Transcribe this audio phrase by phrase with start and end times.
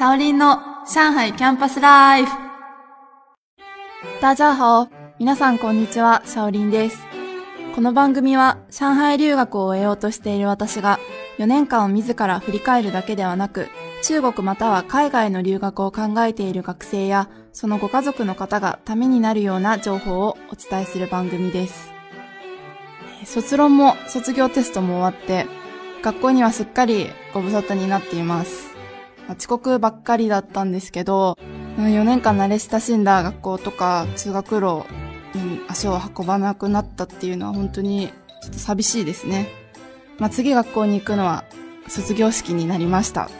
[0.00, 0.56] シャオリンの
[0.86, 2.32] 上海キャンパスライフ。
[4.22, 4.88] 大家好。
[5.18, 7.06] 皆さんこんにちは、シャオリンです。
[7.74, 10.98] この番組は上海留学を終えようとしている私が
[11.36, 13.68] 4年間を自ら振り返るだけではなく、
[14.02, 21.92] 中国または海外の留学を考えている学生やそのご家族の方がためになるような情報をお伝えする番組です。
[23.26, 25.44] 卒論も卒業テストも終わって、
[26.00, 28.70] 学校にはすっかりご無沙汰になっています。
[29.38, 31.38] 遅刻ばっかりだったんですけど、
[31.76, 34.84] 4年間慣れ親しんだ学校とか通学路
[35.34, 38.12] に足を運ばなくなったっていうのは本当に
[38.42, 39.48] ちょっと寂しいですね。
[40.18, 41.44] まあ、次学校に行くのは
[41.88, 43.30] 卒業式になりました。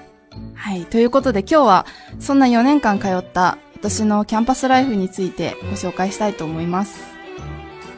[0.55, 0.87] はい。
[0.87, 1.87] ということで今日は
[2.19, 7.01] そんな4年間通った私のキャンパスライフについてご紹介したいと思います。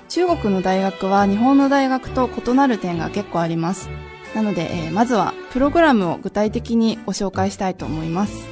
[0.08, 3.88] 中国の大学は日本の大学と異なる点が結構あります。
[4.34, 8.46] なので、えー、まずはプログラムを具体的にご紹介したいと思います。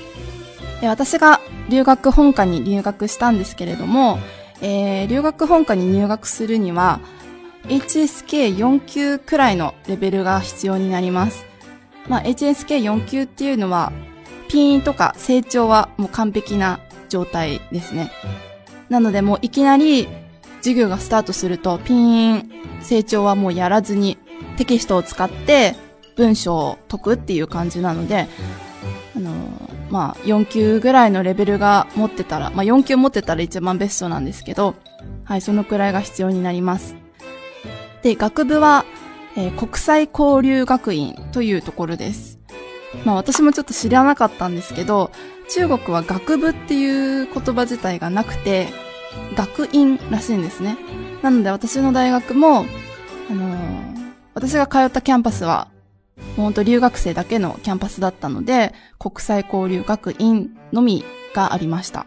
[0.82, 4.18] 私が留学本科に留学したんですけれども、
[4.62, 7.00] えー、留学本科に入学するには
[7.68, 11.44] HSK4 級くらいのレベルが必要になります。
[12.08, 13.92] まあ、HSK4 級っていうのは、
[14.48, 18.10] ピーンとか成長はもう完璧な状態ですね。
[18.88, 20.08] なのでもういきなり
[20.58, 24.18] 授業がスタートすると、ピーン成長はもうやらずに
[24.56, 25.76] テキストを使って
[26.16, 28.28] 文章を解くっていう感じなので、
[29.16, 29.36] あのー、
[29.90, 34.74] まあ、4級ぐらいのレベルが持ってたら、まあ、4級持ってたら一番ベストなんですけど、
[35.24, 36.94] はい、そのくらいが必要になります。
[38.02, 38.84] で、学部は、
[39.36, 42.38] えー、国際交流学院というところです。
[43.04, 45.10] まあ私もちょっと知らなかったんですけど、
[45.48, 48.68] 中国は学部っていう言葉自体がなくて、
[49.36, 50.76] 学院らしいんですね。
[51.22, 52.66] なので私の大学も、
[53.30, 53.79] あのー
[54.40, 55.68] 私が通ったキャンパスは、
[56.34, 62.06] ほんと留学生だけのキャンパスだったので、国際交流学院のみがありました。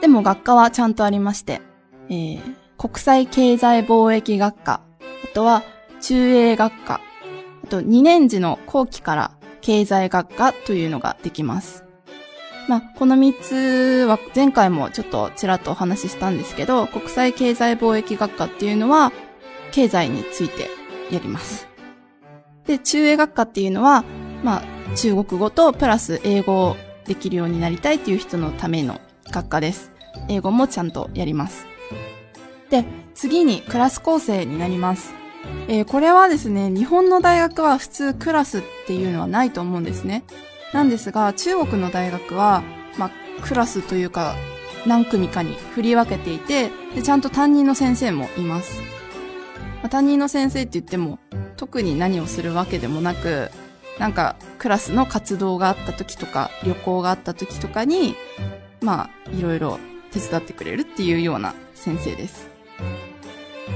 [0.00, 1.60] でも学科はちゃんとありまして、
[2.08, 2.40] えー、
[2.78, 4.80] 国際経済貿易学科、
[5.24, 5.62] あとは
[6.00, 7.02] 中英学科、
[7.64, 11.84] あと2年時の後期から経済学科というのができます。
[12.66, 19.12] まあ、この3つは前回もちょっとちらっとお話ししたんですけど、国際経済貿易学科っていうのは、
[19.70, 20.70] 経済について
[21.10, 21.68] やります。
[22.66, 24.04] で、中英学科っていうのは、
[24.42, 29.00] まあ、中国語とプラス英語をできるようになりたいっていう人のための
[29.30, 29.92] 学科です。
[30.28, 31.66] 英語もちゃんとやります。
[32.70, 32.84] で、
[33.14, 35.14] 次にクラス構成になります。
[35.68, 40.24] えー、これはですね、日本の大学は普通クラスっていうのはないと思うんですね。
[40.72, 42.62] なんですが、中国の大学は、
[42.98, 43.10] まあ、
[43.42, 44.34] クラスというか、
[44.86, 48.95] 何組かに振り分けていて、で、ちゃんと担任の先生もいます。
[49.86, 51.20] まあ、担任の先生って言っても、
[51.56, 53.52] 特に何をするわけでもなく、
[54.00, 58.16] なんか、クラスの活動があった時とか、旅行があった時とかに、
[58.80, 59.78] まあ、いろいろ
[60.10, 62.48] 手伝ってくれるっていうような先生です。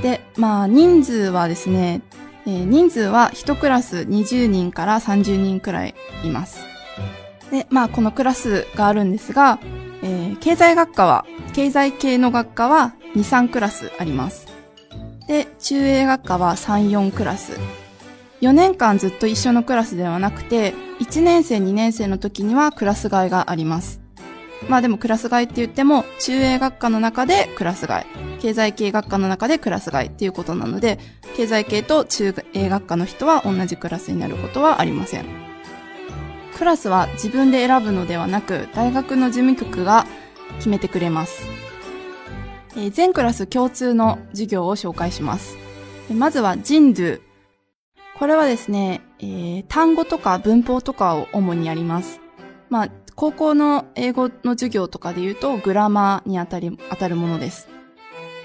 [0.03, 2.03] で、まあ、人数はですね、
[2.45, 5.95] えー、人数は1クラス20人から30人くらい
[6.25, 6.65] います。
[7.53, 9.61] で、まあ、このクラスがあるんですが、
[10.03, 14.50] えー、経済学科は、経済系の学科は2、3クラスあります。
[15.31, 17.53] で、中英学科は3、4クラス。
[18.41, 24.01] 4年間ずっと一緒のクラスではなくて、1年生、2年生の時にはクラス替えがあります。
[24.69, 28.07] まあでもクラス替えって言っても、中英学科の中でクラス替え、
[28.41, 30.99] 経済系学科の中でクラス替えっていうことなので、
[31.37, 35.27] 経済系と中英学科の人は同じクラスになることはありません。
[36.59, 40.07] クラスは自分で選ぶのではなく、大学の事務局が
[40.57, 41.70] 決めてくれます。
[42.77, 45.57] えー、全クラス共通の授業を紹介します。
[46.13, 47.19] まずは人ド
[48.19, 52.21] これはですね、えー、単語とか文法とかを主にやります。
[52.69, 57.69] まあ、高校の英語の授業とかで言うと、グラマーに当たり、当たるものです。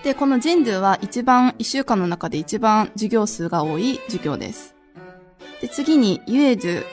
[0.04, 4.76] で、この人ドは一番、一週間の中で一番授業数が多い授業です。
[5.62, 6.84] で、次に、ユエドゥ。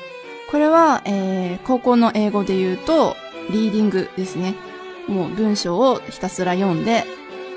[0.51, 3.15] これは、えー、高校の英語で言うと、
[3.51, 4.55] リーディングですね。
[5.09, 7.05] もう文章をひたすら読んで、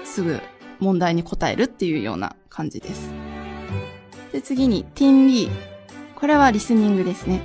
[0.06, 0.40] すぐ
[0.80, 3.12] 問題に答えるっていうような感じです。
[4.32, 5.50] で、次に、ティンリー。
[6.16, 7.42] これはリスニングですね。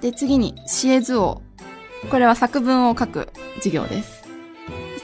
[0.00, 1.42] で、次に、シエズオ。
[2.10, 4.24] これは作文を書く授業です。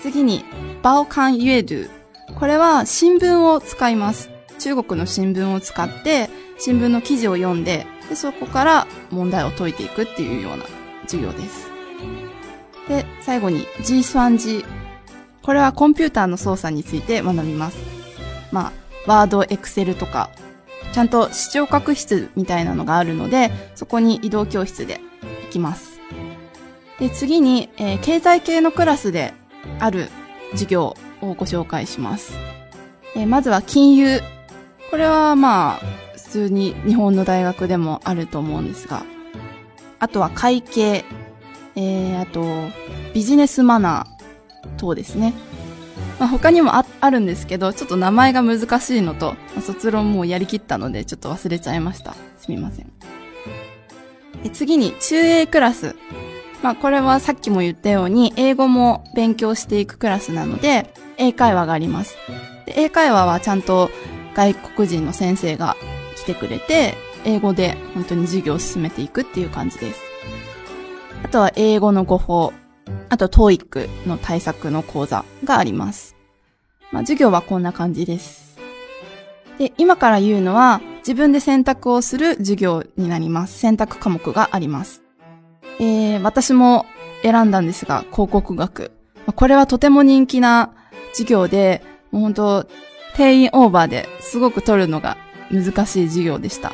[0.02, 0.44] 次に、
[0.82, 1.90] バオカンユエドゥ。
[2.38, 4.30] これは新聞を使います。
[4.58, 6.28] 中国の新聞を使って、
[6.58, 10.64] 新聞の記事を読んで、で、そこから問題を解いていくっていうような
[11.02, 11.70] 授業です。
[12.88, 14.79] で、最後に G3G。
[15.50, 17.78] これはコンピューターの操作について学びます。
[18.52, 18.72] まあ、
[19.04, 20.30] ワード、エクセルとか、
[20.92, 25.00] ちゃんと視聴覚室みたいなのがあるので、そこに移動教室で
[25.46, 25.98] 行きます。
[27.00, 29.34] で、次に、えー経済系のクラスで
[29.80, 30.08] ある
[30.52, 32.32] 授業をご紹介します。
[33.16, 34.20] えーまずは金融。
[34.92, 39.02] これはまあ、普通に日本の大学でもあると思うんですが。
[39.98, 41.04] あとは会計。
[41.74, 42.44] えー、あと、
[43.14, 44.19] ビジネスマナー
[44.76, 45.34] 等ですね。
[46.18, 52.14] まあ、他にもああるんですけど、ちょっと名前が難しいのと、まあ卒論もやりきったので、ちょっと忘れちゃいました。
[52.38, 52.92] すみません。
[54.44, 55.96] え次に、中英クラス。
[56.62, 62.16] まあ、これはさっきも言ったように、英語も勉強していくクラスなので、英会話があります。
[62.66, 63.90] で英会話はちゃんと
[64.34, 65.76] 外国人の先生が
[66.16, 70.00] 来てくれて、英語で本当に授業を進めていくっていう感じです。
[71.22, 72.52] あとは英語の語法、
[73.10, 76.16] あと TOEIC の対策の講座があります。
[76.92, 78.56] まあ、授業はこんな感じです。
[79.58, 83.58] で、今から言うのは自分で選択をする授業になります。
[83.58, 85.02] 選択科目があります。
[85.78, 86.86] えー、私も
[87.22, 88.92] 選んだんですが、広告学。
[89.34, 90.72] これはとても人気な
[91.12, 92.66] 授業で、もう本当
[93.16, 95.16] 定員オーバーですごく取るのが
[95.50, 96.72] 難しい授業でした。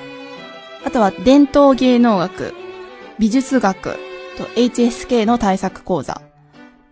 [0.85, 2.55] あとは伝統芸能学、
[3.19, 3.97] 美術学
[4.37, 6.26] と HSK の対策講座。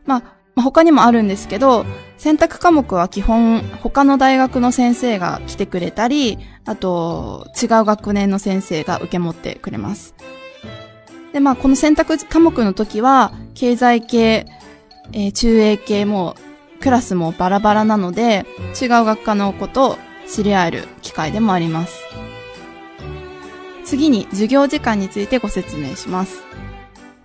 [0.07, 0.21] まあ、
[0.55, 1.85] まあ他にもあるんですけど、
[2.17, 10.15] 選択科目は基本他の大学の先生が来てくれたり、あと違う学年の先生が受け持ってくれます。
[11.33, 14.47] で、まあこの選択科目の時は、経済系、
[15.13, 16.37] えー中英系も
[16.81, 18.47] クラスもバラバラなので、
[18.81, 19.99] 違う学科の子と
[20.29, 21.99] 知り合える機会でもあります。
[23.85, 26.43] 次に授業時間についてご説明します。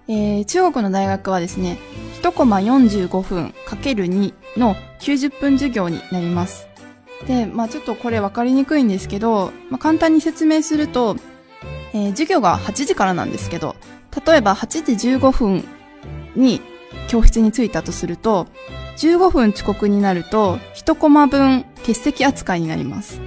[0.07, 1.77] えー中国の大学はですね、
[2.21, 6.67] 1コマ45分 ×2 の90分授業になります。
[7.25, 11.15] で、まあちょっとこれ分かりにくいんですけど、まあ簡単に説明すると、
[11.93, 13.75] えー授業が8時からなんですけど、
[14.25, 15.63] 例えば8時15分
[16.35, 16.61] に
[17.07, 18.47] 教室に着いたとすると、
[18.97, 23.21] 15分遅刻になると、1コマ分欠席扱いになります。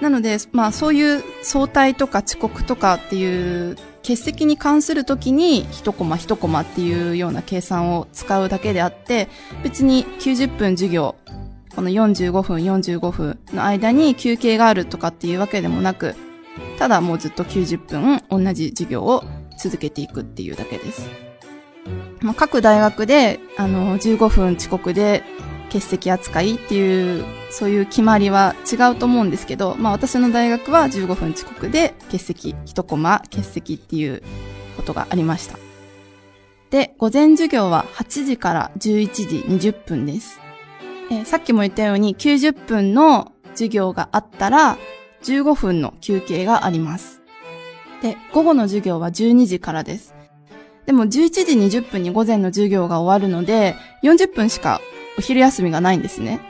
[0.00, 9.28] なので、まあそういう早退とか遅刻とかっていう欠席に関するときに1コマ1コマっていうような計算を使うだけであって、
[9.62, 11.14] 別に90分授業、
[11.74, 16.14] この45分45分の間に休憩があるとかっていうわけでもなく、
[16.78, 19.24] ただもうずっと90分同じ授業を
[19.58, 21.08] 続けていくっていうだけです。
[22.20, 25.24] まあ、各大学で、あの、15分遅刻で
[25.72, 34.22] 欠席扱いっていう、そういう決まりは違うと思うんですけど、まあ私の大学は15分遅刻で欠席、1コマ欠席っていう
[34.76, 35.58] ことがありました。
[36.68, 40.40] で、午前授業は8時から11時20分です。
[41.10, 44.76] えさっきも言ったように90分の授業があったら
[45.22, 47.22] 15分の休憩があります。
[48.02, 50.14] で、午後の授業は12時からです。
[50.84, 54.80] でも11時20分に午前の授業が終わるので、40分しか
[55.18, 56.40] お昼休みがないんですね。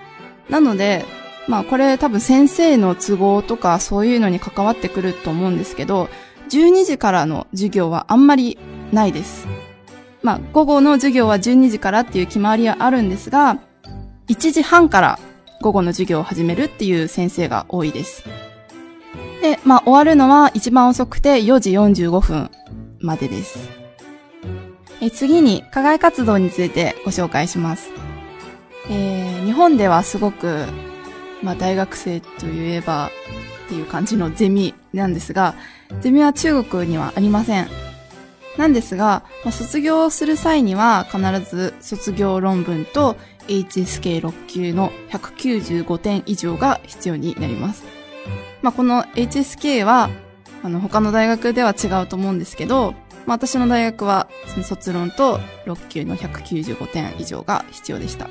[0.48, 1.04] なので、
[1.48, 6.08] まあこれ多分先生の都合とかそういうのに関わってくると思うんですけど、
[6.50, 8.58] 12時からの授業はあんまり
[8.92, 9.46] ないです。
[10.22, 13.58] まあ午後の授業は12時からっていう決まりはあるんですが、
[14.28, 15.18] 1時半から
[15.60, 18.24] 午後の授業を始めるっていう先生が多いです。
[19.40, 22.50] で、まあ終わるのは一番遅くて4時45分
[23.00, 23.82] までです。
[25.00, 27.91] え次に課外活動についてご紹介します。
[28.88, 30.64] えー日本ではすごく、
[31.42, 33.10] まあ大学生といえば
[33.66, 35.54] っていう感じのゼミなんですが、
[36.00, 37.68] ゼミは中国にはありません。
[38.56, 41.20] なんですが、まあ、卒業する際には必
[41.50, 43.16] ず卒業論文と
[43.48, 47.84] HSK6 級の195点以上が必要になります。
[48.62, 50.10] まあ、この HSK は、
[50.62, 52.92] あの、他の大学では違うと思うんですけど、
[53.26, 54.28] まあ、私の大学は、
[54.62, 58.28] 卒論と6級の195点以上が必要でした。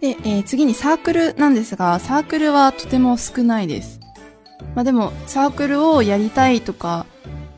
[0.00, 4.00] で、えー次にサークルなんですが、サークルはとても少ないです。
[4.74, 7.06] まあでも、サークルをやりたいとか、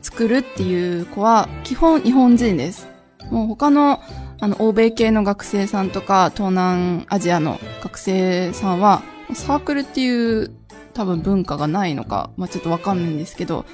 [0.01, 2.87] 作るっていう子は、基本日本人です。
[3.29, 4.01] もう他の、
[4.39, 10.51] あの、欧米系の学生さんとか、東南アジアの学生さんは、サークルっていう
[10.93, 13.65] 多分文化がないのか、まあちょっとわかんないんですけど、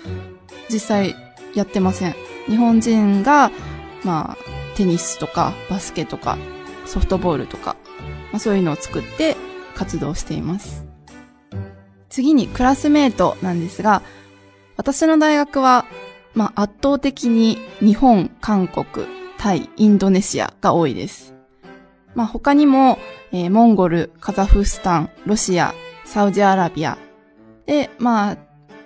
[0.69, 1.15] 実際
[1.55, 2.15] やってません。
[2.47, 3.51] 日本人が、
[4.03, 4.37] まあ、
[4.75, 6.37] テニスとか、バスケとか、
[6.85, 7.75] ソフトボールとか、
[8.37, 9.35] まあ、そういうのを作って
[9.73, 10.85] 活動しています。
[12.07, 14.03] 次にクラスメートなんですが、
[14.75, 15.85] 私の大学は、
[16.35, 19.07] まあ、圧倒的に日本、韓国、
[19.39, 21.33] タイ、インドネシアが多いです。
[22.13, 22.99] まあ、他にも、
[23.31, 25.73] えーモンゴル、カザフスタン、ロシア、
[26.05, 26.99] サウジアラビア。
[27.65, 28.37] で、まあ、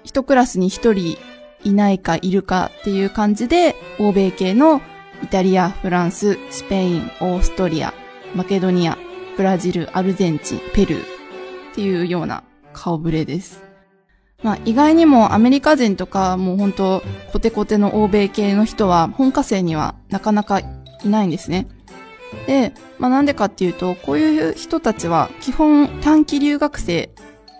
[0.05, 1.17] 一クラスに一人
[1.65, 4.81] いないかいるかっていう感じで、欧米系の
[5.21, 7.93] イタリア、フランス、スペイン、オーストリア、
[8.33, 8.97] マケドニア、
[9.41, 11.05] ブラジル、アルゼンチン、ペルーっ
[11.73, 12.43] ていうような
[12.73, 13.63] 顔ぶれです。
[14.43, 17.01] まあ意外にもアメリカ人とかもう本当
[17.33, 20.65] コテコテの欧米系の人は本科生にはなかなかい
[21.05, 21.67] ないんですね。
[22.45, 27.09] で、まあなんでかっていうと、こういう人たちは基本短期留学生、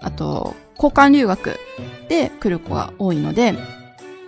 [0.02, 1.58] あと交換留学
[2.10, 3.56] で来る子が多いので、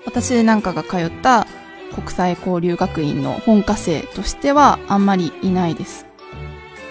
[0.08, 1.46] 私なんかが通った
[1.94, 6.08] 国際交流学院の本科生としてはあんまりいないです。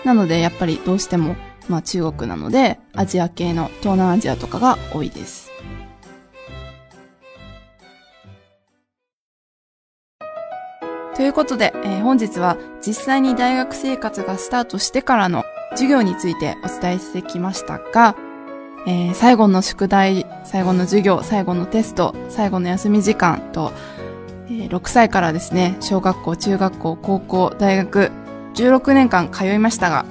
[0.04, 1.36] なのでやっぱりどうしても
[1.68, 5.52] まあ中国なのでアジア系の東南アジアとかが多いです。
[11.14, 18.16] ということで、えー、本日は実際に大学生活がスタートしてからの授業についてお伝えしてきましたが、
[18.86, 23.72] えー、最後の宿題、最後の授業、最後のテスト、最後の休み時間と、
[24.46, 28.10] えー、6歳からですね、小学校、中学校、高校、大学、
[28.54, 30.06] 16年間通いましたが、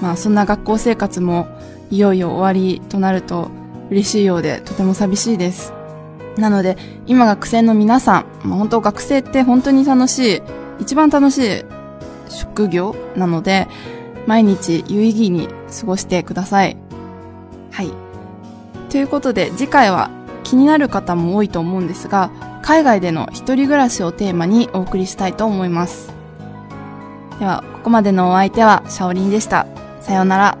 [0.00, 1.48] まあそんな学校生活も
[1.90, 3.50] いよいよ終わりとなると
[3.90, 5.72] 嬉しいようでとても寂しいです。
[6.36, 6.76] なので、
[7.06, 10.42] 今学生の皆さん、まあ、本当学生って本当に楽しい、
[10.80, 11.64] 一番楽しい
[12.28, 13.66] 職業なので、
[14.26, 15.48] 毎日有意義に
[15.80, 16.76] 過ごしてください。
[17.70, 17.90] はい。
[18.90, 20.10] ということで、次回は
[20.44, 22.30] 気になる方も多いと思うんですが、
[22.62, 26.12] 海外での一人暮らしをテーマにお送りしたいと思います。
[27.40, 29.66] では、ここまでのお相手はシャオリンでした。
[30.02, 30.58] さようなら。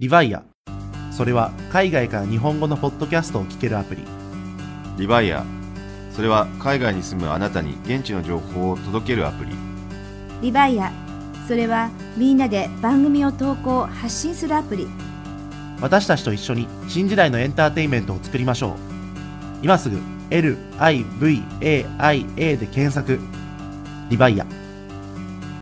[0.00, 0.42] リヴァイア。
[1.12, 4.02] それは海外から日本語のポッドキャストを聞けるアプリ。
[4.98, 5.44] リヴァイア。
[6.10, 9.52] それは海外に住むあなたに現地の情報を届けるアプリ。
[10.42, 10.90] リヴァイア。
[11.46, 14.88] それはみんなで番組を投稿、発信するアプリ。
[15.80, 18.72] 私たちと一緒に新時代のエンターテインメントを作りましょう。
[19.62, 21.04] 今すぐ LIVAIA
[22.58, 23.18] で検索。
[24.10, 24.65] リバイア。